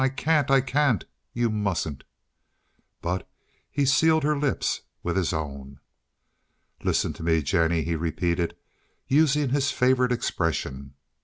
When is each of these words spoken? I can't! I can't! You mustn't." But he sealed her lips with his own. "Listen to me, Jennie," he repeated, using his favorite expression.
I 0.03 0.09
can't! 0.09 0.49
I 0.49 0.61
can't! 0.61 1.05
You 1.31 1.51
mustn't." 1.51 2.05
But 3.03 3.29
he 3.69 3.85
sealed 3.85 4.23
her 4.23 4.35
lips 4.35 4.81
with 5.03 5.15
his 5.15 5.31
own. 5.31 5.79
"Listen 6.83 7.13
to 7.13 7.21
me, 7.23 7.43
Jennie," 7.43 7.83
he 7.83 7.95
repeated, 7.95 8.55
using 9.07 9.49
his 9.49 9.69
favorite 9.69 10.11
expression. 10.11 10.95